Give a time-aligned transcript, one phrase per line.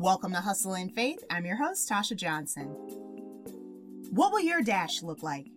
[0.00, 1.22] Welcome to Hustle and Faith.
[1.28, 2.68] I'm your host, Tasha Johnson.
[4.08, 5.48] What will your dash look like?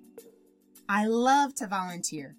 [0.90, 2.36] I love to volunteer.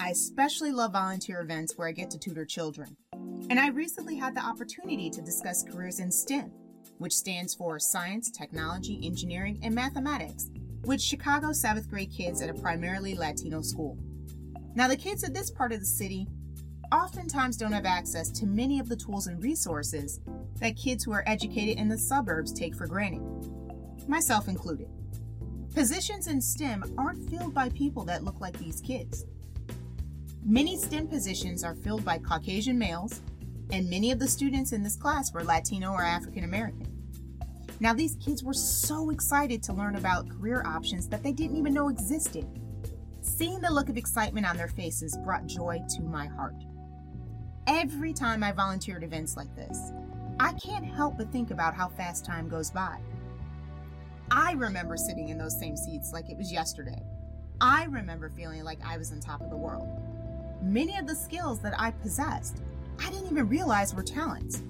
[0.00, 2.96] I especially love volunteer events where I get to tutor children.
[3.12, 6.50] And I recently had the opportunity to discuss careers in STEM,
[6.98, 10.50] which stands for Science, Technology, Engineering, and Mathematics,
[10.86, 13.96] with Chicago seventh grade kids at a primarily Latino school.
[14.74, 16.26] Now, the kids at this part of the city
[16.90, 20.18] oftentimes don't have access to many of the tools and resources
[20.60, 23.22] that kids who are educated in the suburbs take for granted,
[24.08, 24.88] myself included.
[25.74, 29.26] Positions in STEM aren't filled by people that look like these kids.
[30.44, 33.20] Many STEM positions are filled by Caucasian males,
[33.70, 36.86] and many of the students in this class were Latino or African American.
[37.80, 41.74] Now, these kids were so excited to learn about career options that they didn't even
[41.74, 42.46] know existed.
[43.20, 46.56] Seeing the look of excitement on their faces brought joy to my heart.
[47.68, 49.92] Every time I volunteered events like this,
[50.40, 52.98] I can't help but think about how fast time goes by.
[54.30, 57.02] I remember sitting in those same seats like it was yesterday.
[57.60, 59.88] I remember feeling like I was on top of the world.
[60.62, 62.62] Many of the skills that I possessed,
[63.00, 64.62] I didn't even realize were talents.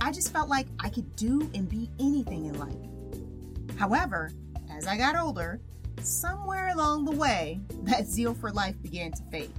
[0.00, 3.78] I just felt like I could do and be anything in life.
[3.78, 4.32] However,
[4.70, 5.60] as I got older,
[6.00, 9.52] somewhere along the way, that zeal for life began to fade.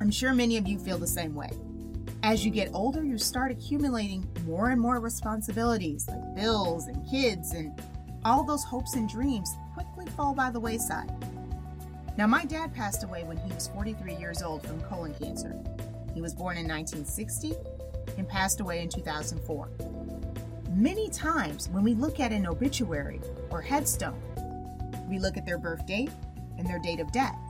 [0.00, 1.50] I'm sure many of you feel the same way.
[2.30, 7.54] As you get older, you start accumulating more and more responsibilities like bills and kids,
[7.54, 7.76] and
[8.24, 11.10] all those hopes and dreams quickly fall by the wayside.
[12.16, 15.56] Now, my dad passed away when he was 43 years old from colon cancer.
[16.14, 17.52] He was born in 1960
[18.16, 19.68] and passed away in 2004.
[20.70, 24.22] Many times when we look at an obituary or headstone,
[25.08, 26.12] we look at their birth date
[26.58, 27.40] and their date of death.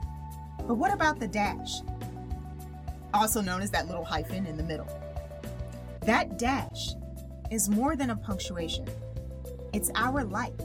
[0.57, 1.81] But what about the dash?
[3.13, 4.87] Also known as that little hyphen in the middle.
[6.01, 6.95] That dash
[7.49, 8.87] is more than a punctuation,
[9.73, 10.59] it's our life.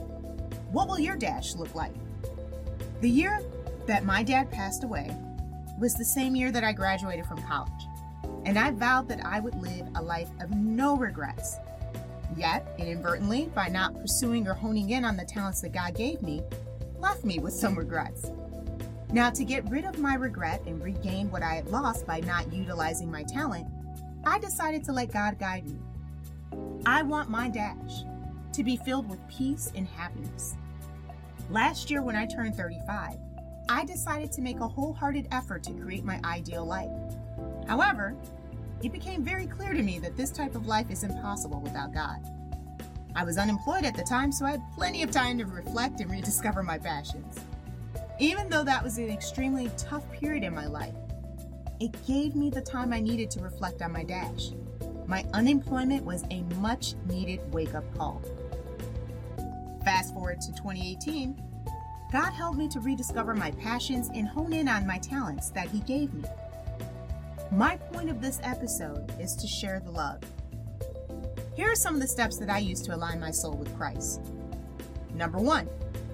[0.71, 1.93] What will your dash look like?
[3.01, 3.41] The year
[3.85, 5.15] that my dad passed away
[5.79, 7.87] was the same year that I graduated from college,
[8.45, 11.57] and I vowed that I would live a life of no regrets.
[12.35, 16.41] Yet, inadvertently, by not pursuing or honing in on the talents that God gave me,
[16.99, 18.31] left me with some regrets.
[19.11, 22.51] Now, to get rid of my regret and regain what I had lost by not
[22.51, 23.67] utilizing my talent,
[24.25, 25.79] I decided to let God guide me.
[26.85, 28.03] I want my dash
[28.51, 30.55] to be filled with peace and happiness.
[31.49, 33.17] Last year, when I turned 35,
[33.69, 36.91] I decided to make a wholehearted effort to create my ideal life.
[37.67, 38.13] However,
[38.83, 42.19] it became very clear to me that this type of life is impossible without God.
[43.15, 46.11] I was unemployed at the time, so I had plenty of time to reflect and
[46.11, 47.39] rediscover my passions.
[48.19, 50.95] Even though that was an extremely tough period in my life,
[51.79, 54.49] it gave me the time I needed to reflect on my dash.
[55.05, 58.23] My unemployment was a much needed wake up call.
[59.85, 61.39] Fast forward to 2018,
[62.11, 65.81] God helped me to rediscover my passions and hone in on my talents that He
[65.81, 66.23] gave me.
[67.51, 70.21] My point of this episode is to share the love.
[71.55, 74.31] Here are some of the steps that I use to align my soul with Christ.
[75.13, 75.69] Number one,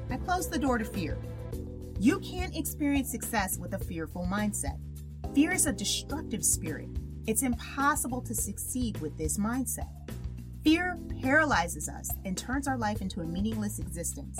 [0.09, 1.17] I close the door to fear.
[2.03, 4.77] You can't experience success with a fearful mindset.
[5.33, 6.89] Fear is a destructive spirit.
[7.27, 9.87] It's impossible to succeed with this mindset.
[10.65, 14.37] Fear paralyzes us and turns our life into a meaningless existence.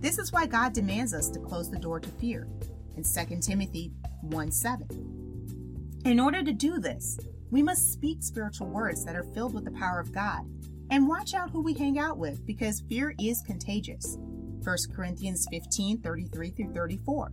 [0.00, 2.48] This is why God demands us to close the door to fear
[2.96, 3.92] in 2 Timothy
[4.22, 6.00] 1 7.
[6.06, 9.72] In order to do this, we must speak spiritual words that are filled with the
[9.72, 10.46] power of God
[10.88, 14.16] and watch out who we hang out with because fear is contagious.
[14.64, 17.32] 1 Corinthians 15 33 through 34.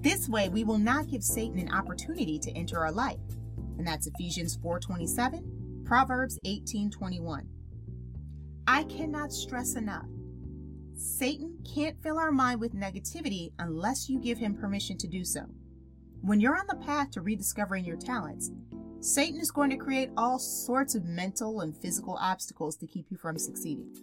[0.00, 3.18] This way, we will not give Satan an opportunity to enter our life.
[3.78, 7.48] And that's Ephesians 4 27, Proverbs 18 21.
[8.66, 10.06] I cannot stress enough.
[10.96, 15.46] Satan can't fill our mind with negativity unless you give him permission to do so.
[16.22, 18.50] When you're on the path to rediscovering your talents,
[19.00, 23.18] Satan is going to create all sorts of mental and physical obstacles to keep you
[23.18, 23.94] from succeeding.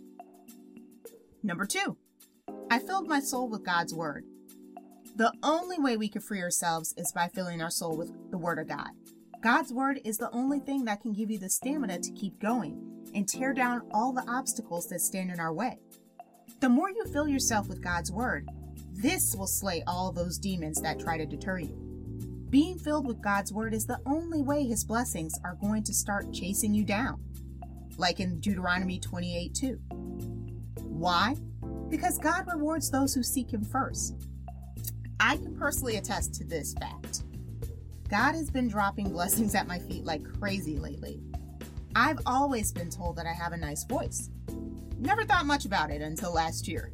[1.41, 1.97] Number two,
[2.71, 4.23] I filled my soul with God's Word.
[5.17, 8.59] The only way we can free ourselves is by filling our soul with the Word
[8.59, 8.91] of God.
[9.43, 12.81] God's Word is the only thing that can give you the stamina to keep going
[13.13, 15.79] and tear down all the obstacles that stand in our way.
[16.61, 18.47] The more you fill yourself with God's Word,
[18.93, 21.75] this will slay all those demons that try to deter you.
[22.49, 26.31] Being filled with God's Word is the only way His blessings are going to start
[26.31, 27.21] chasing you down,
[27.97, 29.73] like in Deuteronomy 28 2.
[30.83, 31.35] Why?
[31.91, 34.15] Because God rewards those who seek Him first.
[35.19, 37.23] I can personally attest to this fact.
[38.09, 41.21] God has been dropping blessings at my feet like crazy lately.
[41.95, 44.29] I've always been told that I have a nice voice.
[44.97, 46.93] Never thought much about it until last year.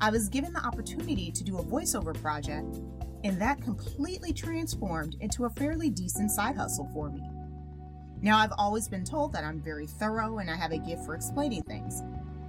[0.00, 2.80] I was given the opportunity to do a voiceover project,
[3.24, 7.22] and that completely transformed into a fairly decent side hustle for me.
[8.20, 11.14] Now, I've always been told that I'm very thorough and I have a gift for
[11.14, 12.02] explaining things,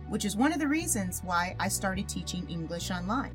[0.10, 3.34] which is one of the reasons why I started teaching English online.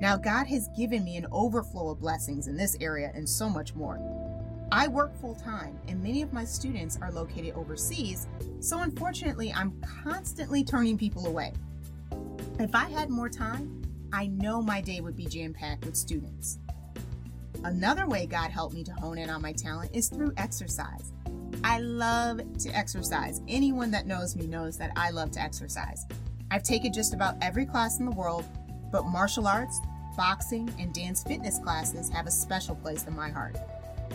[0.00, 3.74] Now, God has given me an overflow of blessings in this area and so much
[3.74, 4.00] more.
[4.72, 8.26] I work full time, and many of my students are located overseas,
[8.60, 11.52] so unfortunately, I'm constantly turning people away.
[12.58, 13.82] If I had more time,
[14.12, 16.58] I know my day would be jam packed with students.
[17.64, 21.13] Another way God helped me to hone in on my talent is through exercise.
[21.62, 23.40] I love to exercise.
[23.48, 26.06] Anyone that knows me knows that I love to exercise.
[26.50, 28.44] I've taken just about every class in the world,
[28.90, 29.80] but martial arts,
[30.16, 33.56] boxing, and dance fitness classes have a special place in my heart.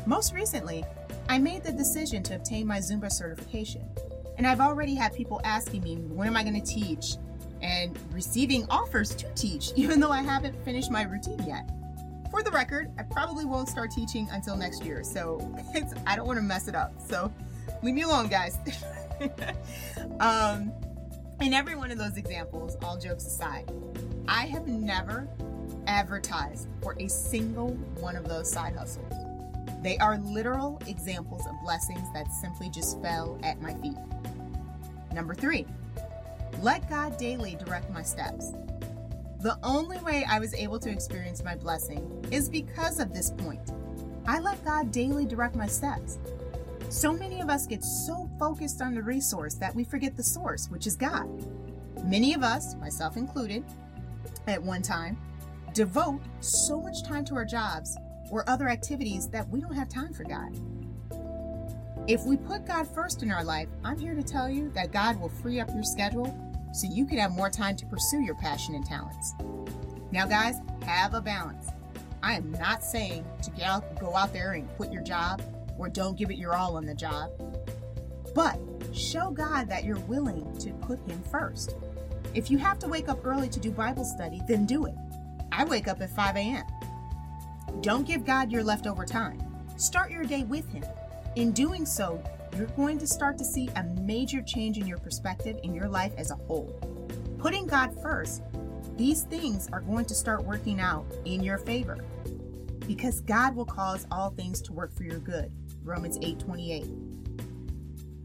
[0.05, 0.83] Most recently,
[1.27, 3.87] I made the decision to obtain my Zumba certification,
[4.37, 7.15] and I've already had people asking me, when am I going to teach?
[7.61, 11.69] And receiving offers to teach, even though I haven't finished my routine yet.
[12.31, 15.39] For the record, I probably won't start teaching until next year, so
[16.07, 16.93] I don't want to mess it up.
[17.07, 17.31] So
[17.81, 18.57] leave me alone, guys.
[20.19, 20.71] um,
[21.41, 23.71] in every one of those examples, all jokes aside,
[24.27, 25.27] I have never
[25.87, 29.13] advertised for a single one of those side hustles.
[29.81, 33.97] They are literal examples of blessings that simply just fell at my feet.
[35.13, 35.65] Number three,
[36.61, 38.51] let God daily direct my steps.
[39.41, 43.71] The only way I was able to experience my blessing is because of this point.
[44.27, 46.19] I let God daily direct my steps.
[46.89, 50.67] So many of us get so focused on the resource that we forget the source,
[50.69, 51.29] which is God.
[52.03, 53.63] Many of us, myself included,
[54.45, 55.17] at one time,
[55.73, 57.97] devote so much time to our jobs
[58.31, 60.53] or other activities that we don't have time for God.
[62.07, 65.17] If we put God first in our life, I'm here to tell you that God
[65.17, 66.27] will free up your schedule
[66.71, 69.33] so you can have more time to pursue your passion and talents.
[70.11, 70.55] Now, guys,
[70.85, 71.67] have a balance.
[72.21, 75.41] I am not saying to get out, go out there and quit your job
[75.77, 77.31] or don't give it your all on the job,
[78.35, 78.59] but
[78.93, 81.75] show God that you're willing to put Him first.
[82.33, 84.95] If you have to wake up early to do Bible study, then do it.
[85.51, 86.65] I wake up at 5 a.m.
[87.81, 89.41] Don't give God your leftover time.
[89.77, 90.83] Start your day with Him.
[91.35, 92.21] In doing so,
[92.55, 96.13] you're going to start to see a major change in your perspective in your life
[96.17, 96.79] as a whole.
[97.37, 98.41] Putting God first,
[98.97, 101.97] these things are going to start working out in your favor
[102.85, 105.51] because God will cause all things to work for your good.
[105.83, 106.85] Romans 8:28.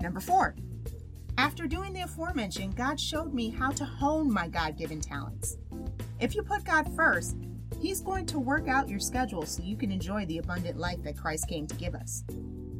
[0.00, 0.56] Number 4.
[1.37, 5.56] After doing the aforementioned, God showed me how to hone my God-given talents.
[6.21, 7.37] If you put God first,
[7.81, 11.19] He's going to work out your schedule so you can enjoy the abundant life that
[11.19, 12.25] Christ came to give us.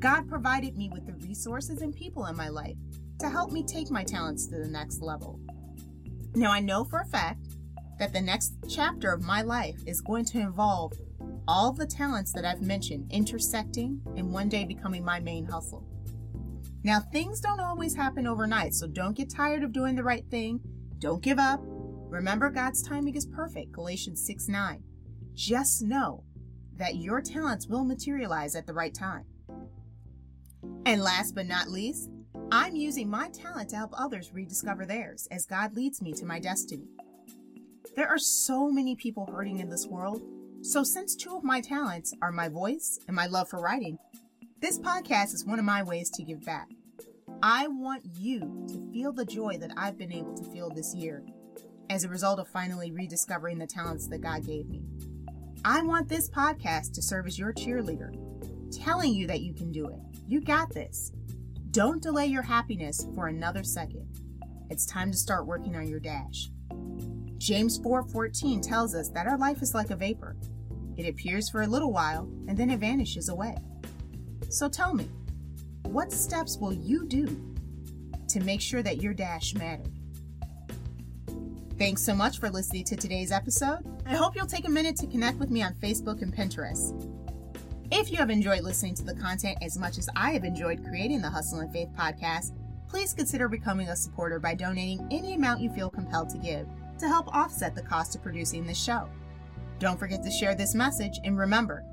[0.05, 2.77] God provided me with the resources and people in my life
[3.21, 5.41] to help me take my talents to the next level.
[6.35, 7.47] Now, I know for a fact
[7.99, 10.93] that the next chapter of my life is going to involve
[11.49, 15.89] all the talents that I've mentioned intersecting and one day becoming my main hustle.
[16.83, 20.61] Now, things don't always happen overnight, so don't get tired of doing the right thing.
[20.99, 21.62] Don't give up.
[21.65, 23.73] Remember, God's timing is perfect.
[23.73, 24.83] Galatians 6 9.
[25.33, 26.25] Just know
[26.77, 29.25] that your talents will materialize at the right time.
[30.86, 32.10] And last but not least,
[32.52, 36.38] I'm using my talent to help others rediscover theirs as God leads me to my
[36.38, 36.88] destiny.
[37.96, 40.20] There are so many people hurting in this world,
[40.60, 43.98] so since two of my talents are my voice and my love for writing,
[44.60, 46.69] this podcast is one of my ways to give back.
[47.43, 51.24] I want you to feel the joy that I've been able to feel this year
[51.88, 54.82] as a result of finally rediscovering the talents that God gave me.
[55.64, 58.14] I want this podcast to serve as your cheerleader,
[58.70, 59.98] telling you that you can do it.
[60.26, 61.12] You got this.
[61.70, 64.08] Don't delay your happiness for another second.
[64.70, 66.50] It's time to start working on your dash.
[67.36, 70.36] James 4:14 tells us that our life is like a vapor.
[70.96, 73.56] It appears for a little while and then it vanishes away.
[74.48, 75.08] So tell me,
[75.82, 77.26] what steps will you do
[78.28, 79.93] to make sure that your dash mattered?
[81.76, 83.81] Thanks so much for listening to today's episode.
[84.06, 87.14] I hope you'll take a minute to connect with me on Facebook and Pinterest.
[87.91, 91.20] If you have enjoyed listening to the content as much as I have enjoyed creating
[91.20, 92.53] the Hustle and Faith podcast,
[92.88, 96.67] please consider becoming a supporter by donating any amount you feel compelled to give
[96.98, 99.08] to help offset the cost of producing this show.
[99.79, 101.84] Don't forget to share this message and remember,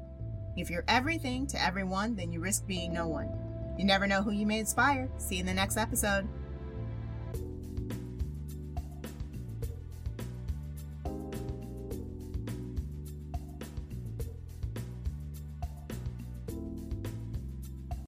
[0.55, 3.29] if you're everything to everyone, then you risk being no one.
[3.77, 5.09] You never know who you may inspire.
[5.17, 6.27] See you in the next episode.